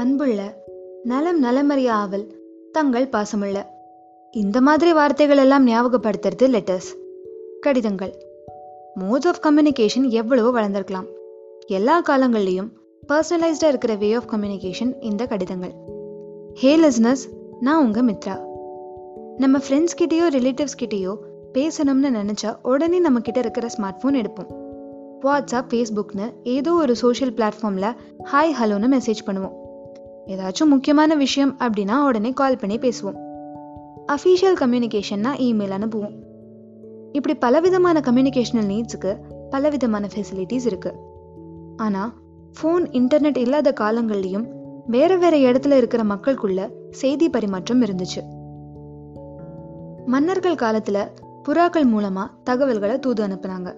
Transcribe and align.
அன்புள்ள 0.00 0.40
நலம் 1.04 1.42
நலமறிய 1.42 1.88
ஆவல் 1.90 2.24
தங்கள் 2.72 3.08
பாசமுள்ள. 3.12 3.62
இந்த 4.30 4.60
மாதிரி 4.60 4.92
வார்த்தைகள் 4.92 5.36
எல்லாம் 5.36 5.66
ஞாபகப்படுத்துறது 5.66 6.46
லெட்டர்ஸ் 6.46 6.90
கடிதங்கள். 7.60 8.12
மோட்ஸ் 8.94 9.26
ஆஃப் 9.26 9.40
கம்யூனிகேஷன் 9.42 10.08
எவ்வளவோ 10.08 10.60
வளர்ந்துருக்கலாம். 10.60 11.08
எல்லா 11.66 12.02
காலங்கள்லையும் 12.02 12.68
பர்சனலைஸ்டாக 13.08 13.66
இருக்கிற 13.66 13.94
வே 13.94 14.12
ஆஃப் 14.12 14.30
கம்யூனிகேஷன் 14.30 14.92
இந்த 15.00 15.26
கடிதங்கள். 15.26 15.74
ஹே 16.54 16.76
லிஸ்னஸ் 16.76 17.24
நான் 17.60 17.84
உங்கள் 17.84 18.04
மித்ரா. 18.04 18.40
நம்ம 19.36 19.58
ஃப்ரெண்ட்ஸ் 19.58 19.98
கிட்டேயோ 20.02 20.28
ரிலேட்டிவ்ஸ் 20.38 20.80
கிட்டேயோ 20.82 21.14
பேசணும்னு 21.52 22.10
நினச்சா 22.20 22.56
உடனே 22.62 22.98
நம்ம 22.98 23.20
கிட்ட 23.20 23.40
இருக்கிற 23.40 23.68
ஸ்மார்ட் 23.78 24.02
ஃபோன் 24.02 24.18
எடுப்போம் 24.22 24.50
வாட்ஸ்அப் 25.24 25.70
ஃபேஸ்புக்னு 25.70 26.34
ஏதோ 26.42 26.72
ஒரு 26.72 26.96
சோஷியல் 26.96 27.32
பிளாட்ஃபார்மில் 27.32 27.94
ஹாய் 28.32 28.58
ஹலோன்னு 28.62 28.98
மெசேஜ் 28.98 29.22
பண்ணுவோம். 29.26 29.64
ஏதாச்சும் 30.26 30.68
முக்கியமான 30.68 31.14
விஷயம் 31.14 31.56
அப்படின்னா 31.58 32.04
உடனே 32.04 32.32
கால் 32.32 32.56
பண்ணி 32.56 32.78
பேசுவோம். 32.78 33.18
அஃபீஷியல் 34.12 34.60
கம்யூனிகேஷன்னா 34.60 35.30
இமெயில் 35.38 35.74
அனுப்புவோம். 35.78 36.14
இப்படி 37.12 37.38
பலவிதமான 37.38 38.00
கம்யூனிகேஷனல் 38.00 38.68
நீட்ஸுக்கு 38.68 39.16
பலவிதமான 39.50 40.08
ஃபெசிலிட்டிஸ் 40.14 40.66
இருக்கு. 40.66 40.94
ஆனால் 41.76 42.12
ஃபோன் 42.62 42.84
இன்டர்நெட் 42.90 43.36
இல்லாத 43.36 43.74
காலங்கள்லையும் 43.80 44.48
வேற 44.86 45.16
வேற 45.16 45.36
இடத்துல 45.36 45.76
இருக்கிற 45.76 46.02
மக்களுக்குள்ள 46.02 46.70
செய்தி 46.90 47.28
பரிமாற்றம் 47.28 47.82
இருந்துச்சு. 47.82 48.20
மன்னர்கள் 50.06 50.54
காலத்துல 50.54 51.08
புறாக்கள் 51.48 51.88
மூலமா 51.96 52.26
தகவல்களை 52.44 52.98
தூது 52.98 53.26
அனுப்புனாங்க. 53.26 53.74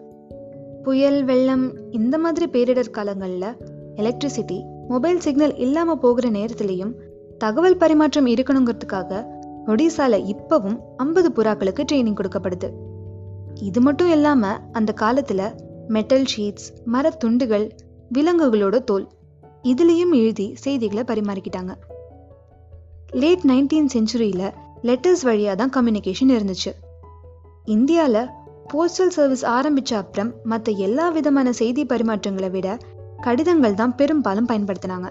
புயல் 0.83 1.25
வெள்ளம் 1.25 1.91
இந்த 1.91 2.19
மாதிரி 2.19 2.47
பேரிடர் 2.47 2.93
காலங்கள்ல 2.93 3.57
எலக்ட்ரிசிட்டி 3.97 4.77
மொபைல் 4.89 5.21
சிக்னல் 5.21 5.57
இல்லாமல் 5.57 5.99
போகிற 5.99 6.29
நேரத்திலையும் 6.31 6.93
தகவல் 7.39 7.77
பரிமாற்றம் 7.77 8.27
இருக்கணுங்கிறதுக்காக 8.27 9.21
ஒடிசால 9.67 10.19
இப்பவும் 10.33 10.79
ஐம்பது 10.97 11.29
புறாக்களுக்கு 11.37 11.83
ட்ரைனிங் 11.93 12.19
கொடுக்கப்படுது. 12.21 12.69
இது 13.61 13.81
மட்டும் 13.81 14.11
இல்லாம 14.11 14.53
அந்த 14.73 14.95
காலத்துல 15.01 15.43
மெட்டல் 15.89 16.27
ஷீட்ஸ் 16.37 16.69
மரத்துண்டுகள் 16.93 17.67
விலங்குகளோட 18.15 18.79
தோல் 18.85 19.07
இதுலயும் 19.63 20.13
எழுதி 20.13 20.47
செய்திகளை 20.55 21.05
பரிமாறிக்கிட்டாங்க. 21.07 21.73
லேட் 23.13 23.45
நைன்டீன் 23.49 23.91
செஞ்சுரியில 23.95 24.43
லெட்டர்ஸ் 24.83 25.25
வழியா 25.25 25.55
தான் 25.55 25.75
கம்யூனிகேஷன் 25.77 26.35
இருந்துச்சு. 26.37 26.73
இந்தியாவில் 27.65 28.29
போஸ்டல் 28.73 29.15
சர்வீஸ் 29.17 29.45
ஆரம்பிச்ச 29.47 29.93
அப்புறம் 29.95 30.31
மற்ற 30.45 30.73
எல்லா 30.87 31.09
விதமான 31.09 31.53
செய்தி 31.53 31.85
பரிமாற்றங்களை 31.85 32.51
விட 32.51 32.79
கடிதங்கள் 33.21 33.75
தான் 33.75 33.95
பெரும்பாலும் 33.95 34.49
பயன்படுத்தினாங்க. 34.49 35.09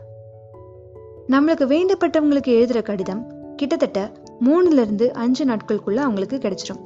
நம்மளுக்கு 1.28 1.66
வேண்டப்பட்டவங்களுக்கு 1.68 2.48
எழுதுற 2.48 2.82
கடிதம் 2.82 3.32
கிட்டத்தட்ட 3.56 4.12
மூணுல 4.46 4.72
இருந்து 4.72 5.14
அஞ்சு 5.14 5.46
நாட்களுக்குள்ள 5.46 5.96
அவங்களுக்கு 5.96 6.38
கிடைச்சிடும் 6.38 6.82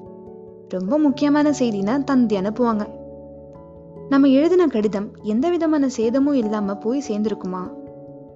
ரொம்ப 0.70 0.98
முக்கியமான 0.98 1.50
செய்தினா 1.50 2.04
தந்தி 2.04 2.38
அனுப்புவாங்க. 2.38 2.88
நம்ம 4.10 4.28
எழுதின 4.28 4.68
கடிதம் 4.68 5.12
எந்த 5.22 5.50
விதமான 5.50 5.90
சேதமும் 5.90 6.34
இல்லாம 6.34 6.76
போய் 6.76 7.04
சேர்ந்திருக்குமா? 7.08 7.74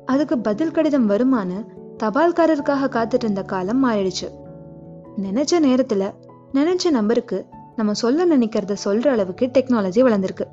அதுக்கு 0.06 0.40
பதில் 0.40 0.72
கடிதம் 0.72 1.10
வருமான்னு 1.10 1.66
தபால்காரருக்காக 2.04 2.90
காத்துட்டு 2.90 3.24
இருந்த 3.24 3.44
காலம் 3.44 3.86
மாறிடுச்சு. 3.86 4.28
நினைச்ச 5.18 5.54
நேரத்துல 5.60 6.14
நினைச்ச 6.54 6.90
நம்பருக்கு 6.90 7.46
நம்ம 7.76 7.94
சொல்ல 7.94 8.38
நினைக்கிறத 8.38 8.76
சொல்ற 8.86 9.08
அளவுக்கு 9.08 9.46
டெக்னாலஜி 9.46 10.02
வளர்ந்துருக்கு. 10.08 10.48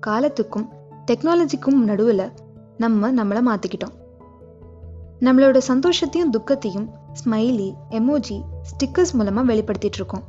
காலத்துக்கும் 0.00 0.68
டெக்னாலஜிக்கும் 1.10 1.80
நடுவில் 1.84 2.32
நம்ம 2.76 3.12
நம்மளை 3.12 3.40
மாற்றிக்கிட்டோம் 3.48 3.94
நம்மளோட 5.20 5.60
சந்தோஷத்தையும் 5.68 6.30
துக்கத்தையும் 6.30 6.88
ஸ்மைலி 7.20 7.72
எமோஜி 7.90 8.36
ஸ்டிக்கர்ஸ் 8.70 9.12
மூலமாக 9.12 9.52
வெளிப்படுத்திட்டு 9.52 9.98
இருக்கோம். 9.98 10.24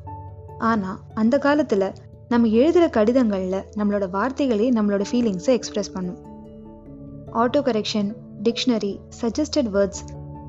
ஆனால் 0.58 0.98
அந்த 1.14 1.38
காலத்தில் 1.38 1.94
நம்ம 2.30 2.48
எழுதுகிற 2.48 2.90
கடிதங்களில் 2.90 3.64
நம்மளோட 3.78 4.10
வார்த்தைகளே 4.10 4.72
நம்மளோட 4.72 5.06
ஃபீலிங்ஸை 5.12 5.50
எக்ஸ்பிரஸ் 5.50 5.92
பண்ணும். 5.92 6.20
Auto 7.34 7.62
correction 7.70 8.10
dictionary 8.44 9.00
suggested 9.22 9.72
words 9.74 10.04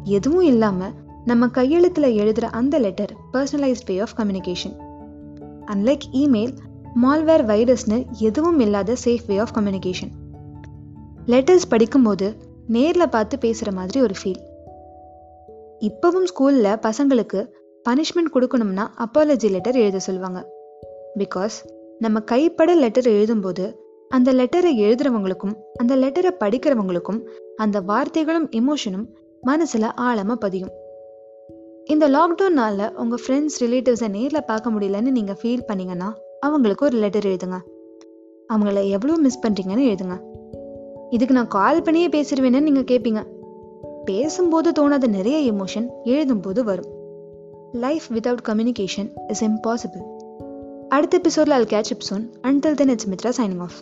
எதுவும் 0.04 0.40
இல்லாமல் 0.40 0.94
நம்ம 1.24 1.46
கையெழுத்தில் 1.46 2.14
எழுதுகிற 2.14 2.48
அந்த 2.48 2.78
letter 2.78 3.12
personalized 3.32 3.84
way 3.84 3.98
of 3.98 4.16
communication 4.16 4.74
unlike 5.64 6.06
email 6.12 6.54
malware 6.94 7.46
வைரஸ்னு 7.46 8.06
எதுவும் 8.18 8.58
இல்லாத 8.58 8.96
safe 9.04 9.26
way 9.26 9.38
of 9.38 9.54
communication 9.54 10.12
letters 11.26 11.68
படிக்கும்போது 11.68 12.36
நேரில் 12.66 13.08
பார்த்து 13.08 13.38
பேசுகிற 13.38 13.72
மாதிரி 13.72 14.00
ஒரு 14.00 14.14
ஃபீல் 14.22 14.40
இப்போவும் 15.80 16.26
ஸ்கூலில் 16.30 16.80
பசங்களுக்கு 16.82 17.50
பனிஷ்மெண்ட் 17.88 18.32
கொடுக்கணும்னா 18.34 18.86
அப்பாலஜி 18.98 19.50
லெட்டர் 19.50 19.74
எழுத 19.74 19.98
சொல்லுவாங்க. 19.98 20.46
பிகாஸ் 21.18 21.56
நம்ம 21.98 22.20
கைப்பட 22.20 22.74
லெட்டர் 22.74 23.04
எழுதும்போது 23.04 23.74
அந்த 24.08 24.32
லெட்டரை 24.32 24.72
எழுதுறவங்களுக்கும் 24.78 25.54
அந்த 25.76 25.96
லெட்டரை 25.96 26.30
படிக்கிறவங்களுக்கும் 26.40 27.20
அந்த 27.56 27.80
வார்த்தைகளும் 27.80 28.48
எமோஷனும் 28.50 29.06
மனசில் 29.40 29.94
ஆழமாக 29.94 30.38
பதியும். 30.38 30.70
இந்த 31.84 32.08
லாக்டவுனால் 32.08 32.94
உங்கள் 32.94 33.22
ஃப்ரெண்ட்ஸ் 33.26 33.60
ரிலேட்டிவ்ஸை 33.60 34.08
நேரில் 34.08 34.44
பார்க்க 34.44 34.70
முடியலன்னு 34.70 35.10
நீங்கள் 35.10 35.36
ஃபீல் 35.42 35.68
பண்ணிங்கன்னா 35.68 36.12
அவங்களுக்கு 36.40 36.84
ஒரு 36.84 36.96
லெட்டர் 36.96 37.24
எழுதுங்க. 37.24 37.60
அவங்கள 38.52 38.88
எவ்வளோ 38.88 39.16
மிஸ் 39.16 39.42
பண்ணுறீங்கன்னு 39.48 39.88
எழுதுங்க. 39.90 40.31
இதுக்கு 41.12 41.34
நான் 41.34 41.48
கால் 41.48 41.82
பண்ணியே 41.82 42.08
பேசிடுவேன்னு 42.08 42.60
நீங்க 42.60 42.80
கேட்பீங்க 42.80 43.26
பேசும்போது 44.04 44.72
தோணாத 44.72 45.06
நிறைய 45.06 45.52
எமோஷன் 45.52 45.88
எழுதும்போது 46.04 46.60
வரும். 46.60 46.90
Life 47.72 48.02
without 48.12 48.46
communication 48.48 49.10
is 49.28 49.44
impossible 49.44 50.02
அடுத்த 50.88 51.20
எபிசோட்ல 51.20 51.48
I'll 51.48 51.64
catch 51.64 51.92
up 51.92 52.02
soon 52.10 52.30
Until 52.42 52.74
then 52.74 52.88
it's 52.88 53.08
Mitra 53.08 53.44
signing 53.44 53.60
off 53.60 53.72